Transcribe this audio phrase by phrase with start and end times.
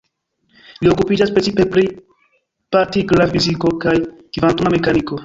[0.85, 1.83] Li okupiĝas precipe pri
[2.77, 3.95] partikla fiziko kaj
[4.39, 5.19] kvantuma mekaniko.